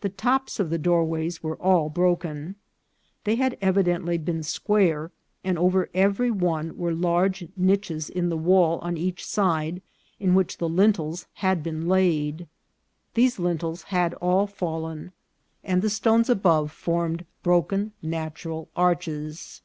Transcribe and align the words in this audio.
The 0.00 0.08
tops 0.08 0.58
of 0.58 0.68
the 0.70 0.78
doorways 0.80 1.40
were 1.40 1.54
all 1.62 1.88
broken. 1.88 2.56
They 3.22 3.36
had 3.36 3.56
evidently 3.60 4.18
been 4.18 4.42
square, 4.42 5.12
and 5.44 5.56
over 5.56 5.88
every 5.94 6.32
one 6.32 6.76
were 6.76 6.92
large 6.92 7.46
niches 7.56 8.10
in 8.10 8.30
the 8.30 8.36
wall 8.36 8.80
on 8.80 8.96
each 8.96 9.24
side, 9.24 9.80
in 10.18 10.34
which 10.34 10.58
the 10.58 10.68
lin 10.68 10.94
tels 10.94 11.26
had 11.34 11.62
been 11.62 11.86
laid. 11.86 12.48
These 13.14 13.38
lintels 13.38 13.84
had 13.84 14.12
all 14.14 14.48
fallen, 14.48 15.12
and 15.62 15.82
the 15.82 15.88
stones 15.88 16.28
above 16.28 16.72
formed 16.72 17.24
broken 17.44 17.92
natural 18.02 18.70
arches. 18.74 19.62